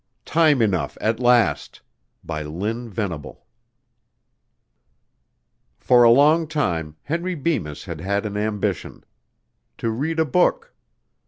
_Time 0.25 0.63
Enough 0.63 0.97
At 0.99 1.19
Last 1.19 1.81
By 2.23 2.41
Lynn 2.41 2.89
Venable 2.89 3.45
For 5.77 6.01
a 6.01 6.09
long 6.09 6.47
time, 6.47 6.95
Henry 7.03 7.35
Bemis 7.35 7.85
had 7.85 8.01
had 8.01 8.25
an 8.25 8.35
ambition. 8.35 9.03
To 9.77 9.91
read 9.91 10.17
a 10.19 10.25
book. 10.25 10.73